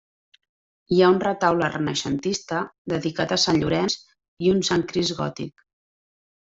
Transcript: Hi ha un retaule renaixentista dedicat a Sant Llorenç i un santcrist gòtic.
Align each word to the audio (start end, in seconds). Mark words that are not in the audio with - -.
Hi 0.95 1.01
ha 1.01 1.09
un 1.15 1.19
retaule 1.23 1.67
renaixentista 1.75 2.63
dedicat 2.95 3.37
a 3.37 3.41
Sant 3.45 3.61
Llorenç 3.63 4.01
i 4.49 4.55
un 4.59 4.69
santcrist 4.73 5.19
gòtic. 5.25 5.69